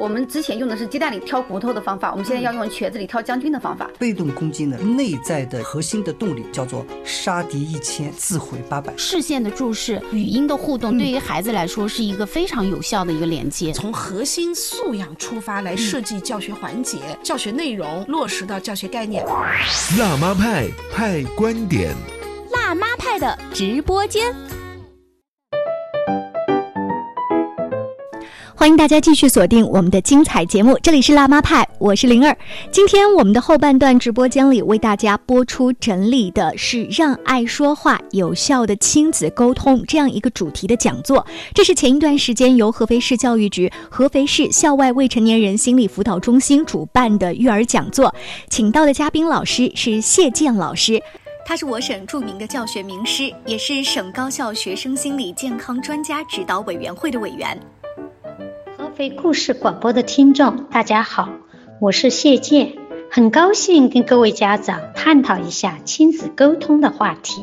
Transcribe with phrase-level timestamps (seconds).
[0.00, 3.90] 我们之前用的是鸡蛋里挑骨头的方法，我们现在要用瘸子里挑将军的方法。
[3.98, 8.94] 被动攻击呢，内在的核心的动力叫做杀敌一千，自毁八百。
[8.96, 13.74] 视线的注视、语音的互动，对于孩子来说是一个非常有效的一个连接。
[13.74, 19.22] 从核心素养出发来设计教学环节、教学内容，落实到教学概念。
[19.98, 21.94] 辣妈派派观点，
[22.50, 24.34] 辣妈派的直播间。
[28.60, 32.36] 欢迎大家继续锁定我们的精彩节目，这里是辣妈派，我是灵儿。
[32.70, 41.26] 今天我们的后半段直播间里为大家播出整理的是“让爱说话，有效的亲子沟通”这样一个主题的讲座。
[41.54, 48.14] 这是前一段时间由合肥市教育局合肥市校外未成年人心理辅导中心主办的育儿讲座，
[48.50, 51.02] 请到的嘉宾老师是谢健老师，
[51.46, 57.58] 他是我省著名的教学名师，也是省高校学生心理健康专家指导委员会的委员。
[59.00, 61.30] 被故事广播的听众，大家好，
[61.80, 62.76] 我是谢健，
[63.10, 67.42] 很高兴跟各位家长探讨一下亲子沟通的话题。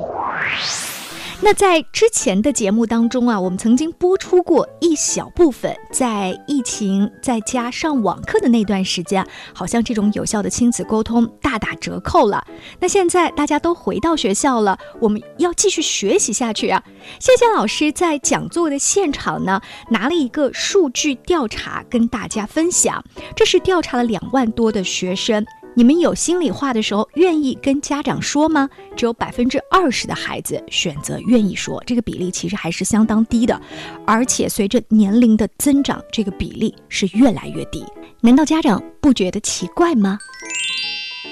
[1.48, 12.45] 那在之前的节目当中啊，我们曾经播出过一小部分，在疫情在家上网课的那段时间，好像这种有效的亲子沟通大打折扣了。
[12.81, 16.84] 那现在大家都回到学校了，我们要继续学习下去啊。
[17.18, 23.02] 谢谢老师在讲座的现场呢，拿了一个数据调查跟大家分享，
[23.38, 25.45] 这是调查了两万多的学生。
[25.78, 28.67] 你们有心里话的时候，愿意跟家长说吗？
[28.95, 33.61] 只有百分之二十的孩子选择愿意说，这个比例其实还是相当低的，
[34.03, 37.86] 而且随着年龄的增长，这个比例是越来越低。
[38.22, 40.17] 难道家长不觉得奇怪吗？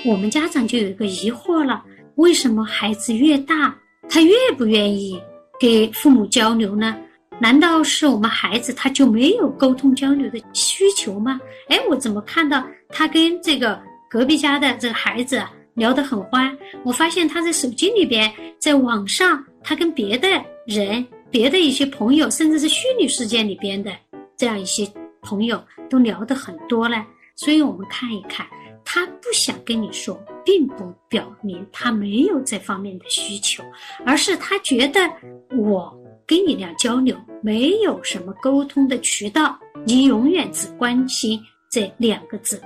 [0.05, 1.83] 我们家长就有一个疑惑了：
[2.17, 3.75] 为什么孩子越大，
[4.07, 5.19] 他越不愿意
[5.59, 6.95] 给父母交流呢？
[7.39, 11.41] 难道是我们孩子他就没有沟通交流的需求吗？
[11.69, 13.81] 哎，我怎么看到他跟这个？
[14.15, 20.29] 隔壁家的这个孩子聊得很欢，我发现他在手机里边，在网上，他跟别的
[20.65, 23.91] 人、别的一些朋友，甚至是虚拟世界里边的
[24.37, 24.89] 这样一些
[25.21, 27.05] 朋友，都聊得很多了。
[27.35, 28.47] 所以我们看一看，
[28.85, 33.61] 他不想跟你说，并不表明他没有这方面的需求，
[34.05, 35.01] 而是他觉得
[35.57, 35.93] 我
[36.25, 41.37] 跟你俩交流没有什么沟通的渠道，你永远只关心
[41.69, 42.61] 这两个字：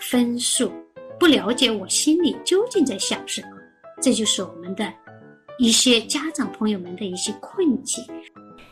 [0.00, 0.72] 分数。
[1.18, 3.48] 不了解我心里究竟在想什么，
[4.00, 4.90] 这就是我们的
[5.58, 8.04] 一些家长朋友们的一些困境。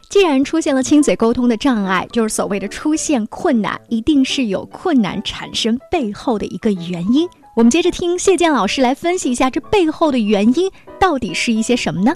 [0.09, 7.29] 既然出现了亲子沟通的障碍，就是所谓的出现困难，一定是有困难产生背后的一个原因。
[7.57, 10.71] 我们接着听谢健老师来分析一下这背后的原因
[11.01, 12.15] 到底是一些什么呢？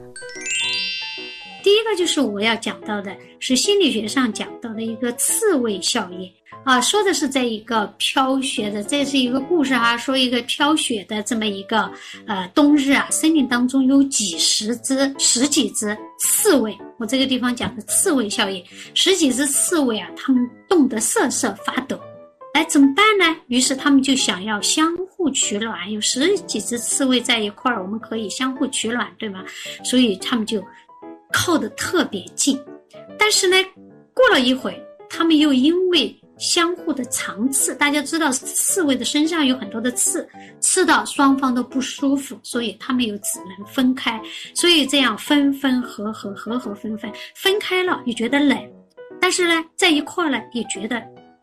[1.70, 6.28] 第一个就是我要讲到的是心理学上讲到的一个刺猬效应。
[6.64, 9.97] 啊，说的是在一个飘雪的，这是一个故事啊。
[9.97, 11.88] 说一个飘雪的这么一个
[12.26, 16.76] 呃冬日啊，森林当中有几十只、十几只刺猬。
[16.98, 21.97] 我这个地方讲的刺猬效应，十几只刺猬啊，它们冻得瑟瑟发抖。
[22.54, 23.37] 哎，怎么办呢？
[23.47, 25.88] 于是他们就想要相互取暖。
[25.91, 29.44] 有十几只刺猬在一块儿，我们可以相互取暖，对吗？
[29.84, 30.60] 所以他们就
[31.32, 32.58] 靠得特别近。
[33.18, 33.56] 但是呢，
[34.14, 40.26] 过了一会，他们又因为相互的长刺，大家知道刺猬的身上有很多的刺，
[40.58, 44.20] 刺到双方都不舒服，所以他们又只能分开。
[44.54, 48.58] 所以这样分分合合，合合分分，分开了也觉得冷，
[49.20, 51.02] 但是呢，在一块儿呢也觉得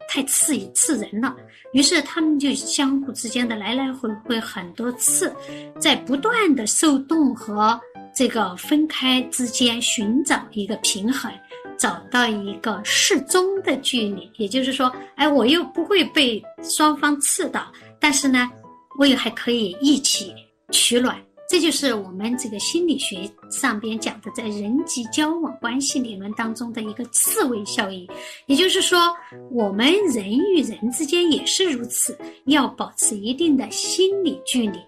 [0.10, 1.36] 太刺刺人了。
[1.74, 5.32] 于是他们就相互之间的来来回回很多次，
[5.80, 7.80] 在不断的受冻和
[8.18, 11.32] 这个分开之间寻找一个平衡。
[11.78, 18.50] 找到一个适中的距离，也就是说，哎，我又不会被双方刺到，但是呢，
[18.98, 20.34] 我也还可以一起
[20.72, 21.16] 取暖。
[21.48, 28.10] 这就是我们这个心理学上边讲的，在人际交往关系理论当中的一个刺猬效应。
[28.48, 29.16] 也就是说，
[29.52, 34.80] 我们人与人之间也是如此，要保持一定的心理距离。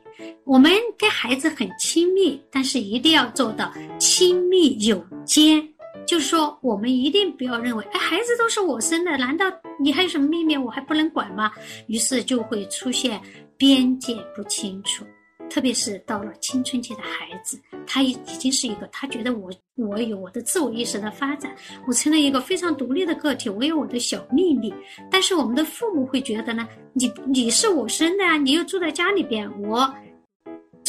[0.44, 5.68] 我们跟孩子很亲密，但是一定要做到亲密有间。
[6.06, 9.46] 就是说，我们一定不要认为，哎，孩子都是我生的，难道
[9.80, 11.52] 你还有什么秘密我还不能管吗？
[11.86, 13.22] 于是就会出现
[13.58, 15.06] 边界不清楚，
[15.52, 21.56] 特别是到了青春期的孩子，他已已经是一个，他觉得我我有我的自我意识的发展，
[21.86, 24.74] 我成了一个非常独立的个体，我有我的小秘密。
[25.12, 29.94] 但是我们的父母会觉得呢，你你是我生的啊，你又住在家里边，我。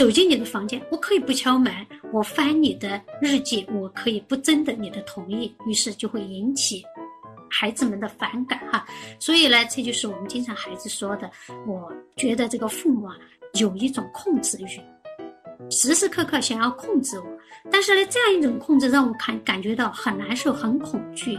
[0.01, 1.71] 走进你的房间，我可以不敲门，
[2.11, 6.83] 我翻你的日记，我可以不征得你的同意，于是就会引起
[7.51, 8.83] 孩子们的反感哈。
[9.19, 11.31] 所以呢，这就是我们经常孩子说的，
[11.67, 13.15] 我觉得这个父母啊
[13.57, 17.27] 有一种控制欲，时时刻刻想要控制我。
[17.71, 21.39] 但是呢，这样一种控制让我感感觉到很难受、很恐惧。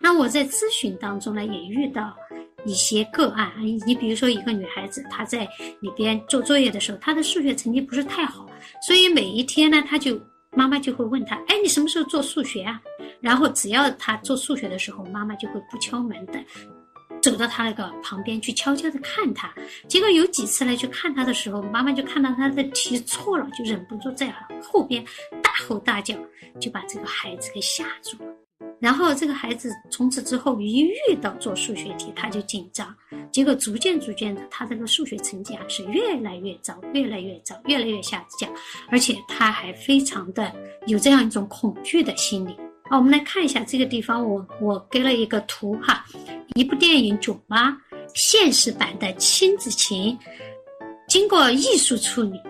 [0.00, 2.16] 那我在咨询当中呢，也遇到
[2.64, 3.52] 一些个案。
[3.86, 5.48] 你比如说，一个女孩子，她在
[5.80, 8.46] 里边做作业的时候，她的数学成绩不是太好，
[8.86, 10.20] 所以每一天呢，她就
[10.52, 12.80] 妈妈就会问她：“哎，你什么时候做数学啊？”
[13.20, 16.34] 然后只要她做数学的时候，妈妈就会不敲门的。
[17.20, 19.52] 走到他那个旁边去，悄悄地看他。
[19.88, 24.32] 结果有几次呢，去看他的时候，妈妈就看到他的题错了，就忍不住在
[24.62, 25.04] 后边
[25.42, 26.14] 大吼大叫，
[26.60, 28.32] 就把这个孩子给吓住了。
[28.80, 32.94] 然后这个孩子从此之后一遇到做数学题，他就紧张。
[33.32, 38.48] 结果逐渐逐渐的，他这个数学成绩啊是越来越糟，越来越糟，越来越下降，
[38.88, 40.52] 而且他还非常的
[40.86, 42.56] 有这样一种恐惧的心理。
[42.88, 46.04] 好，我们来看一下这个地方，我我给了一个图哈，
[46.54, 47.70] 一部电影《囧妈》
[48.14, 50.18] 现实版的亲子情，
[51.06, 52.40] 经过艺术处理，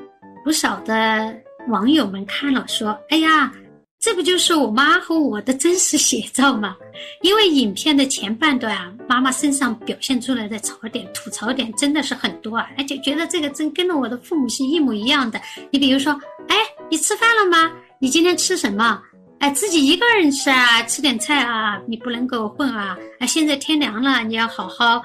[0.44, 1.36] 不少的
[1.69, 3.52] 网友们看了说：“哎呀，
[4.00, 6.76] 这不就是我妈和我的真实写照吗？”
[7.22, 15.40] 因为影片的前半段啊，妈妈身上表现出来的槽点、吐槽点真的是很多啊，而且觉得这个真跟了我的父母是一模一样的。
[15.70, 16.12] 你比如说，
[16.48, 16.56] 哎，
[16.88, 17.72] 你吃饭了吗？
[17.98, 19.02] 你今天吃什么？
[19.40, 22.96] 哎，自己一个人吃啊，吃点菜啊，你不能够混啊！
[23.20, 25.00] 哎，现在天凉了，你要好好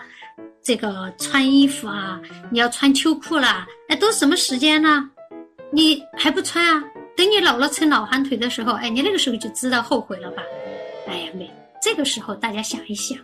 [0.64, 2.20] 这个穿衣服啊，
[2.52, 3.68] 你要穿秋裤了。
[3.90, 5.04] 哎，都什么时间了，
[5.72, 6.84] 你还不穿啊？
[7.16, 10.44] 等你老了成老寒腿的时候，哎，你那个时候就知道后悔了吧？
[11.08, 11.52] 哎呀，没，
[11.82, 13.18] 这个时候大家想一想，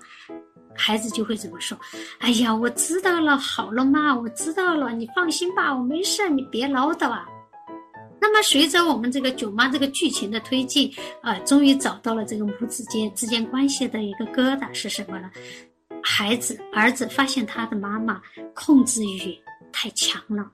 [0.75, 1.77] 孩子就会怎么说？
[2.19, 7.25] 哎呀，我知道了，好了嘛，我知道了，你放心吧，我没事，你别唠叨啊。
[8.21, 10.93] 那么，随着我们这个囧妈这个剧情的推进，
[11.23, 15.31] 呃，终于找到了这个母子间之间关系的一个疙瘩是什么呢？
[16.03, 18.21] 孩子儿子发现他的妈妈
[18.53, 19.37] 控制欲
[19.71, 20.49] 太强了，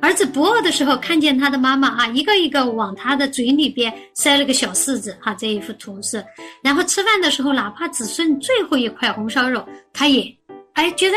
[0.00, 6.24] 儿子不饿的时候看见他的妈妈啊，一个一个往他的嘴里边塞了个小柿子哈，这一幅图是，
[6.62, 10.34] 然后吃饭的时候哪怕只剩最后一块红烧肉，他也
[10.74, 11.16] 哎觉得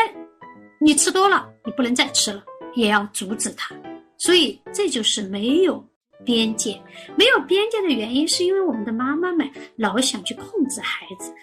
[0.79, 2.43] 你吃多了，你不能再吃了，
[2.75, 3.75] 也要阻止他，
[4.17, 5.83] 所以这就是没有。
[6.25, 6.77] 边界
[7.15, 11.33] 没有边界的原因，是因为我们的妈妈们老想去控制孩子，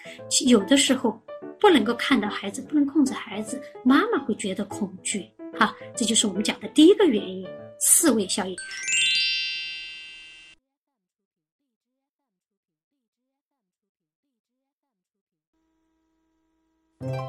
[0.45, 1.19] 有的时候
[1.59, 5.27] 不能够看到孩子，不能控制孩子，妈妈会觉得恐惧。
[5.59, 7.47] 好，这就是我们讲的第一个原因——
[7.79, 8.55] 刺猬效应。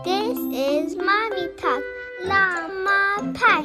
[0.04, 1.82] This is mommy talk，
[2.24, 3.64] 辣妈派。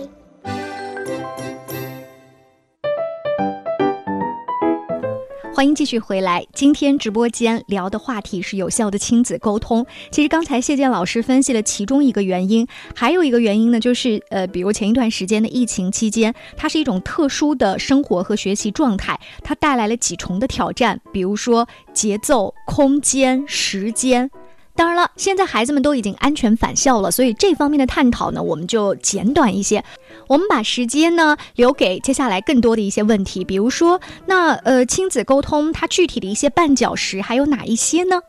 [5.56, 6.44] 欢迎继续回来。
[6.52, 9.86] 今天直播间聊的话题是有效的亲子沟通。
[10.10, 24.32] 其实刚才谢建老师分析了其中一个原因，还有一个原因呢，就是呃，比如前一段时间的疫情期间，它是一种特殊的生活和学习状态，它带来了几重的挑战，比如说节奏、空间、时间。
[24.76, 29.84] 当然了，现在孩子们都已经安全返校了，所以这方面的探讨呢，我们就简短一些。
[30.28, 38.20] 我们把时间呢留给接下来更多的一些问题，比如说，那呃，亲子沟通它具体的一些绊脚石还有哪一些呢？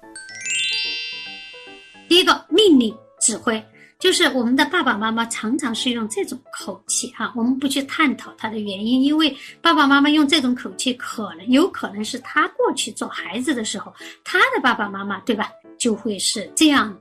[2.09, 3.65] 第一个命令指挥，
[3.99, 13.91] 就是我们的爸爸妈妈常常是用这种口气哈，我们不去探讨它的原因，因为爸爸妈妈用这种口气，可能有可能是他过去做孩子的时候，
[14.23, 15.49] 他的爸爸妈妈对吧？
[15.85, 16.99] 就会是这样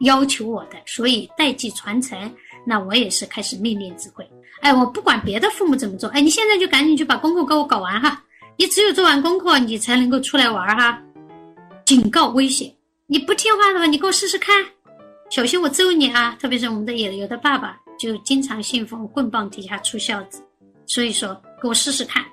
[0.00, 2.18] 要求我的，所以代际传承，
[2.66, 4.28] 那我也是开始命令指挥。
[4.60, 8.24] 哎，我不管别的父母怎么做，哎，你现在就赶紧去把功课给我搞完哈，
[8.56, 11.00] 你只有做完功课，你才能够出来玩哈。
[11.84, 12.74] 警告威胁，
[13.06, 14.66] 你不听话的话，你给我试试看，
[15.30, 16.36] 小心我揍你啊！
[16.40, 20.42] 特别是我们的有有的爸爸就经常信奉棍棒底下出孝子，
[20.88, 22.24] 所以说给我试试看，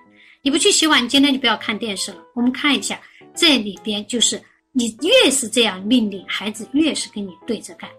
[0.42, 2.18] 你不去洗碗，你今天就不要看电视了。
[2.34, 3.00] 我们看一下
[3.36, 4.42] 这里边就是。
[4.74, 7.90] 你越是这样命令孩子，越是跟你对着干。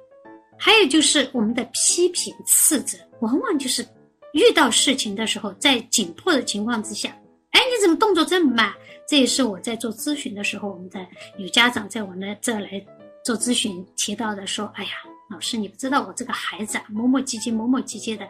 [0.58, 3.86] 还有就是我们的批评斥责，往往就是
[4.32, 7.10] 遇到事情的时候，在紧迫的情况之下，
[7.50, 8.72] 哎，你怎么动作这么慢？
[9.06, 12.82] 这也是我在做咨询的时候，我们的有家长在我们这来
[13.22, 14.90] 做咨询提到的，说，哎呀，
[15.30, 18.26] 老师，你不知道我这个孩子啊，磨磨唧唧，磨磨唧唧的。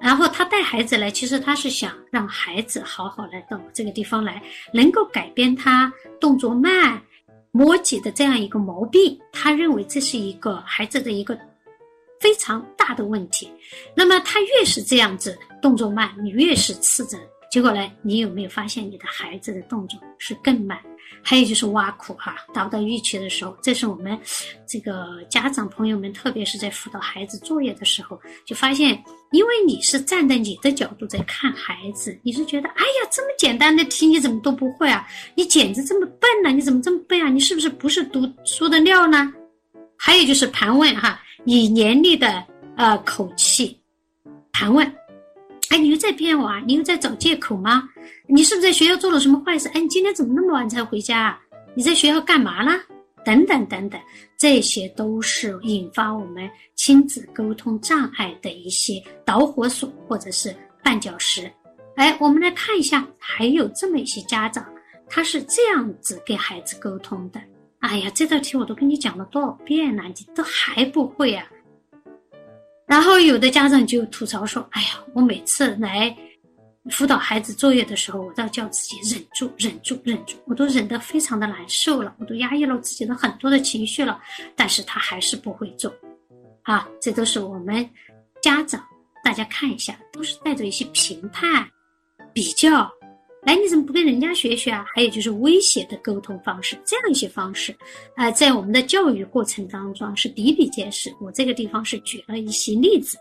[0.00, 7.00] 然后他带孩子来，其实他是想让孩子好好来到我这个地方来，能够改变他动作慢。
[7.50, 11.38] 摩羯的这样一个毛病，他认为这是一个孩子的一个
[12.20, 13.50] 非常大的问题。
[13.94, 17.18] 那么他越是这样子动作慢，你越是斥责，
[17.50, 20.78] 结果呢，你有没有发现你的孩子的动作是更慢？
[21.22, 24.18] 还有就是挖苦哈，达不到预期的时候，这是我们
[24.66, 35.06] 这个家长朋友们，特别是在辅导孩子作业的时候，就发现，因为你是站在你的角度在看孩子，你是觉得，哎呀，这么简单的题你怎么都不会啊？
[35.34, 36.50] 你简直这么笨呢？
[36.50, 37.28] 你怎么这么笨啊？
[37.28, 39.32] 你是不是不是读书的料呢？
[39.96, 42.44] 还有就是盘问哈，以严厉的
[42.76, 43.76] 呃口气
[44.52, 44.90] 盘问。
[45.70, 46.62] 哎，你又在骗我啊？
[46.66, 47.88] 你又在找借口吗？
[48.28, 49.68] 你是不是在学校做了什么坏事？
[49.70, 51.40] 哎，你今天怎么那么晚才回家啊？
[51.74, 52.72] 你在学校干嘛呢？
[53.24, 54.00] 等等等等，
[54.38, 60.54] 这些都是引发我们亲子沟通障碍的一些导火索或者是
[60.84, 61.50] 绊脚石。
[61.96, 64.64] 哎，我们来看一下，还有这么一些家长，
[65.08, 67.40] 他是这样子给孩子沟通的。
[67.80, 71.44] 哎呀，这道题我都跟你讲了多少遍了，你都还不会啊？
[72.86, 76.16] 然后有的家长就吐槽说：“哎呀，我每次来
[76.90, 84.20] 辅导孩子作业的时候，我都要叫自己忍住、忍住、忍住，我都忍得非常的难受了，我都压抑了自己的很多的情绪了，
[84.54, 85.92] 但是他还是不会做。”
[86.62, 87.88] 啊，这都是我们
[88.40, 88.80] 家长，
[89.24, 91.68] 大家看一下，都是带着一些评判、
[92.32, 92.90] 比较。
[93.46, 94.84] 来，你怎么不跟人家学学啊？
[94.92, 97.72] 还有就是威胁的沟通方式，这样一些方式，
[98.16, 101.14] 啊，在我们的教育过程当中是比比皆是。
[101.20, 103.16] 我这个地方是举了一些例子，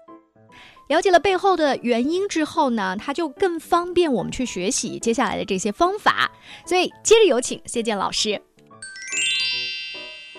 [0.90, 6.32] 了解了背后的原因之后呢，它就更方便我们去学习接下来的这些方法。
[6.66, 8.42] 所以，接着有请谢建老师。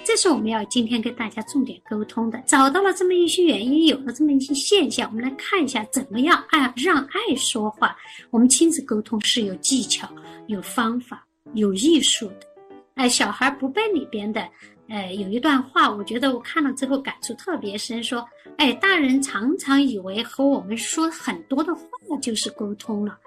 [0.07, 2.41] 这是我们要今天跟大家重点沟通的。
[2.47, 7.97] 找到了这么一些原因，有了这么一些现象，我们来看一下怎么样爱让爱说话。
[8.31, 10.09] 我们亲子沟通是有技巧、
[10.47, 12.47] 有方法、有艺术的。
[12.95, 14.49] 哎，小孩不笨里边的，
[14.89, 18.25] 呃，有一段话，我觉得我看了之后感触特别深，说，
[18.59, 21.83] 哎，大人常常以为和我们说很多的话
[22.23, 23.19] 就是沟通了，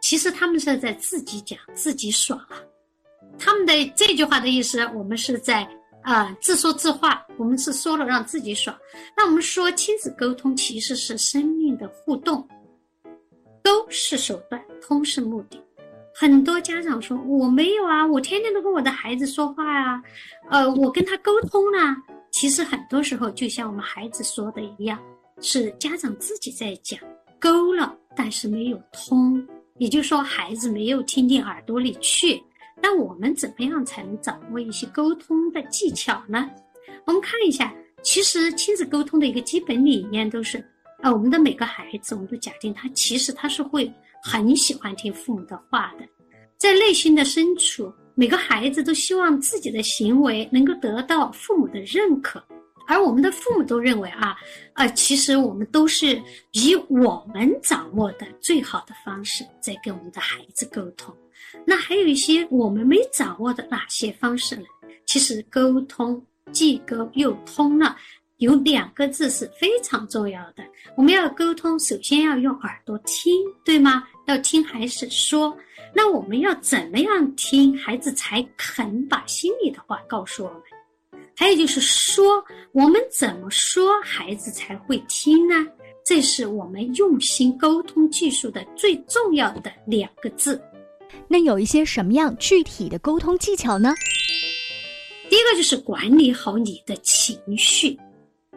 [0.00, 2.54] 其实他们是在自己讲自己爽啊。
[3.36, 5.68] 他们的这句话的意思，我们是在。
[6.02, 8.76] 啊，自说自话，我们是说了让自己爽。
[9.16, 12.46] 那我们说亲子沟通其实是生命的互动，
[13.62, 15.62] 都是手段，通是目的。
[16.14, 20.02] 很多家长说我没有啊，我天天都跟我的孩子说话呀，
[20.50, 21.96] 呃，我跟他沟通啦。
[22.30, 24.98] 其实很多时候就像我们孩子说的一样，
[25.40, 26.98] 是家长自己在讲，
[27.38, 29.46] 沟了，但是没有通，
[29.78, 32.42] 也就是说孩子没有听进耳朵里去。
[32.82, 36.50] 那我们怎么样才能掌握一些沟通的技巧呢？
[37.04, 40.58] 我们看一下，其实亲子沟通的一个基本理念都是，
[41.00, 46.06] 啊，我们的每个孩子，我们都假定他其实他是会很喜欢听父母的话的，
[46.56, 52.42] 在内心的深处，每个孩子都希望自己的行为能够得到父母的认可，
[52.90, 54.36] 而我们的父母都认为啊，
[54.74, 56.20] 呃，其实我们都是
[56.50, 61.14] 以我们掌握的最好的方式在跟我们的孩子沟通。
[61.64, 64.64] 那还有一些我们没掌握的哪些方式呢？
[65.06, 66.20] 其实沟通
[66.50, 67.96] 既沟又通了，
[68.38, 70.64] 有两个字是非常重要的。
[70.96, 73.32] 我们要沟通，首先要用耳朵听，
[73.64, 74.02] 对吗？
[74.26, 75.56] 要听还是说？
[75.94, 80.62] 那我们要怎么样听，孩子才肯把心里的话告诉我们？
[81.40, 85.54] 还有就是说，我们怎么说，孩子才会听呢？
[86.04, 90.60] 这是我们用心沟通技术的最重要的两个字。
[91.26, 93.94] 那有一些什么样具体的沟通技巧呢？
[95.30, 97.98] 第一个就是管理好你的情绪，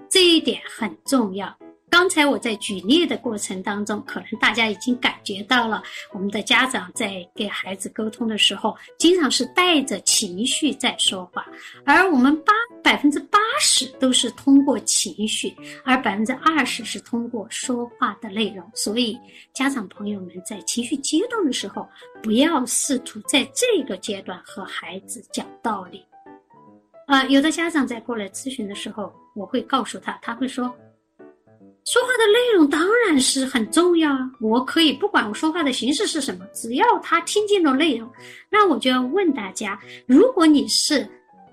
[0.10, 1.58] 这一点很重要。
[1.94, 11.46] 刚才我在举例的过程当中，可能大家已经感觉到了，我们的家长在给孩子沟通的时候，经常是带着情绪在说话，
[11.86, 12.52] 而我们八
[12.84, 18.68] 百分之八十都是通过情绪，而百分之二十是通过说话的内容。
[18.74, 19.16] 所以，
[19.54, 21.88] 家长朋友们在情绪激动的时候，
[22.24, 26.04] 不要试图在这个阶段和孩子讲道理。
[27.06, 30.76] 啊，有的家长在过来咨询的时候，我会告诉他，他会说。
[31.86, 34.32] 说话的内容当然是很重要啊！
[34.40, 38.10] 我可以不管我说话的形式是什么，只要他听进了内容，
[38.50, 41.06] 那我就要问大家：如果你是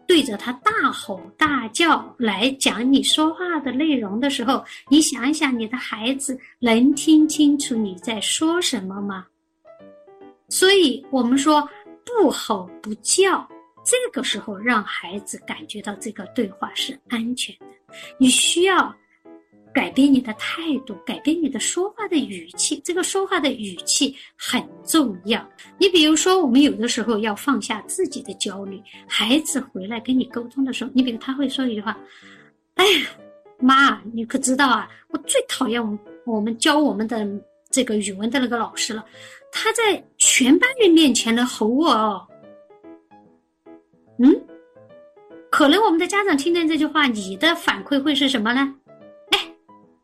[0.06, 9.26] 对着他大吼大叫来讲你说话的内容的时候，你想一想，你的孩子能听清楚你在说什么吗？
[10.48, 11.68] 所以我们说
[12.04, 13.46] 不吼不叫，
[13.84, 17.66] 这个时候让孩子感觉到这个对话是安全的。
[18.16, 18.94] 你需要。
[19.72, 22.80] 改变你的态度，改变你的说话的语气。
[22.84, 25.48] 这个说话的语气很重要。
[25.78, 28.82] 你比如说，我们有的时候要放下自己的焦虑。
[29.06, 31.96] 孩子回来跟你沟通的时候，你比如他会说一句话
[32.74, 33.06] ：“哎呀，
[33.58, 34.88] 妈，你可知道啊？
[35.08, 37.26] 我最讨厌我们我们教我们的
[37.70, 39.04] 这个语文的那个老师了。
[39.52, 42.26] 他在全班人面前的吼我哦，
[44.18, 44.34] 嗯，
[45.50, 48.74] 可能我们的家长听见这句话，你的反馈会是什么呢？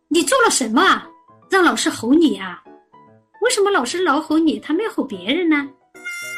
[0.08, 1.08] 你做了什么啊？
[1.50, 2.62] 让老师吼你啊？
[3.42, 5.68] 为什么老师老吼你，他没有吼别人呢？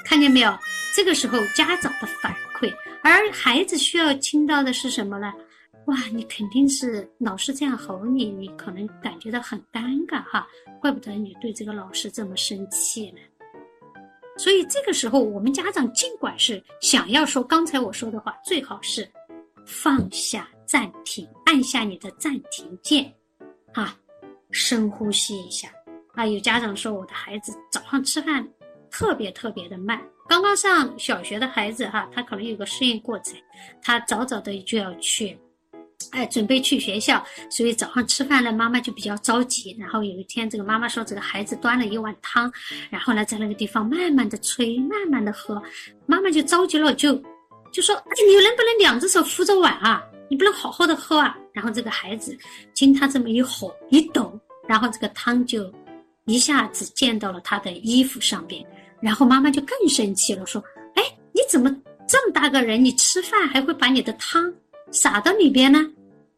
[0.05, 0.59] 看见没有？
[0.95, 2.73] 这个时候家长的反馈，
[3.03, 5.33] 而孩子需要听到的是什么呢？
[5.87, 10.47] 哇，你肯定是老师这样吼你，你可能感觉到很尴尬哈，
[10.81, 13.21] 怪不得你对这个老师这么生气呢。
[14.37, 19.09] 所以这个时候，我们家长尽管是想要说刚才我说的话，最好是
[19.65, 23.13] 放下、暂停，按下你的暂停键，
[23.79, 23.97] 啊，
[24.51, 25.69] 深呼吸一下。
[26.15, 28.47] 啊，有家长说我的孩子早上吃饭
[28.91, 33.35] 特别特别的慢，刚刚上小学的孩子哈，他可能有个适应过程，
[33.81, 35.39] 他早早的就要去。
[36.13, 39.77] 哎，准备去学校，所以早上吃饭呢，妈妈就比较着急。
[39.79, 42.51] 然后有一天，这个妈妈说，这个孩子端了一碗汤，
[42.89, 45.61] 然后呢，在那个地方慢慢的吹，慢慢的喝，
[46.07, 47.15] 妈妈就着急了，就
[47.73, 50.03] 就说：“哎，你能不能两只手扶着碗啊？
[50.31, 52.39] 你不能好好的喝啊？”然后这个孩子
[52.73, 54.39] 经他这么一吼一抖，
[54.69, 55.69] 然后这个汤就
[56.25, 58.65] 一下子溅到了他的衣服上边，
[59.01, 60.63] 然后妈妈就更生气了，说
[60.95, 61.69] ：“哎，你怎么
[62.07, 64.55] 这么大个人，你吃饭还会把你的汤
[64.93, 65.85] 洒到里边呢？”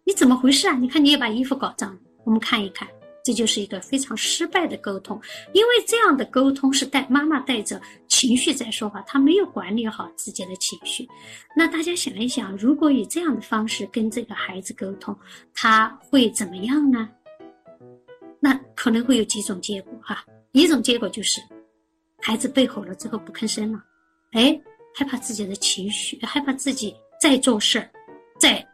[0.05, 0.75] 你怎么回事啊？
[0.79, 1.99] 你看你也把衣服搞脏了。
[2.25, 2.89] 我们看一看，
[3.23, 5.21] 这就是一个非常失败的沟通，
[5.53, 11.09] 因为这样的沟通是带妈妈带着情绪在说话，她没有管理好自己的情绪。
[11.55, 15.17] 那大家想一想，如果以这样的方式跟这个孩子沟通，
[15.55, 17.09] 他会怎么样呢？
[18.41, 20.25] 那可能会有几种结果哈。
[20.53, 21.41] 一种结果就是，
[22.21, 23.85] 孩子被吼了之后不吭声了，
[24.33, 24.59] 哎，
[24.95, 27.91] 害怕自己的情绪，害怕自己再做事儿，
[28.39, 28.67] 再。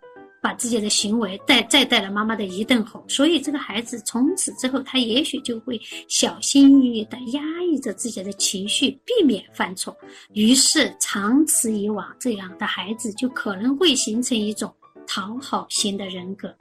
[0.47, 9.97] 把自己的行为带再带了妈妈的一顿吼，所以这个孩子从此之后，他也许就会小心翼翼的压抑着自己的情绪，避免犯错。
[10.35, 14.73] 于是长此以往，这样的孩子就可能会形成一种
[15.05, 16.55] 讨好型的人格。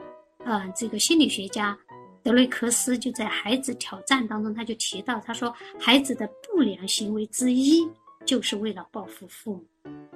[0.43, 1.77] 呃，这个心理学家
[2.23, 7.87] 德雷克斯就在《孩子挑战》当中，他就提到，他说孩子的不良行为之一
[8.25, 9.63] 就是为了报复父母。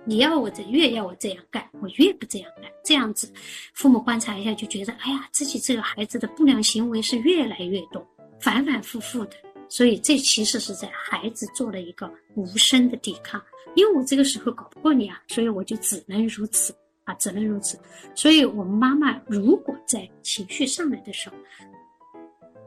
[0.06, 2.72] 你要我这越要我这样干，我越不这样干。
[2.84, 3.32] 这样子，
[3.74, 8.04] 父母观察一下就觉得，哎呀，自己这个孩子的不良行为是越来越多，
[8.40, 9.32] 反反复复的。
[9.68, 13.40] 所以这其实是在孩子做了一个无声的抵抗。
[13.76, 17.80] 因为我这个时候搞不过你啊，所以我就只能如此啊，只能如此。
[18.16, 21.36] 所以我们妈妈如果在情绪上来的时候，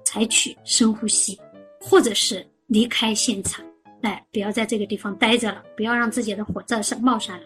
[0.05, 1.37] 采取深呼吸，
[1.81, 3.65] 或者是离开现场。
[4.03, 7.43] 来，不要在这个地方待着了，不要让自己的火灶上冒上了。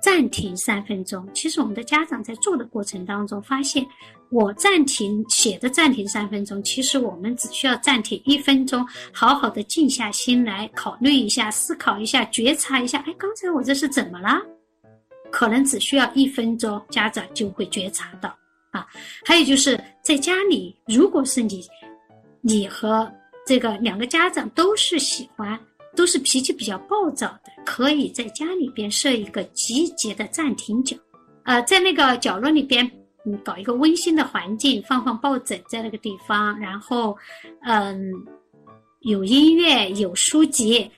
[0.00, 1.26] 暂停三分钟。
[1.34, 3.84] 其实我们的家长在做的过程当中，发现
[4.30, 12.98] 我暂停写的暂停三分钟，其实我们只需要暂停一分钟，好好的静下心来考虑一下、思考一下、觉察一下。
[13.06, 14.40] 哎，刚才我这是怎么了？
[15.32, 18.34] 可能只需要一分钟，家长就会觉察到
[18.70, 18.86] 啊。
[19.24, 21.66] 还有就是在家里，如果是你，
[22.40, 23.10] 你和
[23.46, 25.58] 这个两个家长都是喜欢。
[25.96, 30.96] 都是脾气比较暴躁的，可以在家里边设一个集结的暂停角，
[31.44, 32.88] 呃，在那个角落里边，
[33.24, 37.16] 嗯，搞一个温馨的环境，放放抱枕在那个地方，然后，
[37.62, 38.12] 嗯，
[39.00, 40.88] 有音乐，有书籍，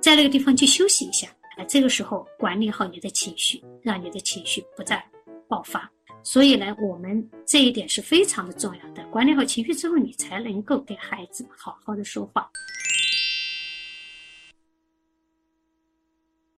[0.00, 5.02] 在那个地方去休息一下，啊，这个时候管理好你的情绪，让你的情绪不再
[5.48, 5.90] 爆发。
[6.22, 12.50] 所以呢，我们这一点是非常的重要的，管理好情绪之后，你才能够给孩子好好的说话。